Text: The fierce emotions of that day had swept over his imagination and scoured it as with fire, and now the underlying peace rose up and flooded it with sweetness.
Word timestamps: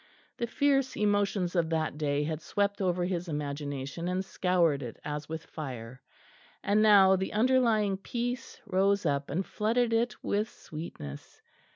The 0.37 0.47
fierce 0.47 0.97
emotions 0.97 1.55
of 1.55 1.69
that 1.69 1.95
day 1.95 2.23
had 2.23 2.41
swept 2.41 2.81
over 2.81 3.05
his 3.05 3.27
imagination 3.27 4.07
and 4.07 4.25
scoured 4.25 4.81
it 4.81 4.97
as 5.05 5.29
with 5.29 5.45
fire, 5.45 6.01
and 6.63 6.81
now 6.81 7.15
the 7.15 7.33
underlying 7.33 7.97
peace 7.97 8.59
rose 8.65 9.05
up 9.05 9.29
and 9.29 9.45
flooded 9.45 9.93
it 9.93 10.15
with 10.23 10.49
sweetness. 10.49 11.43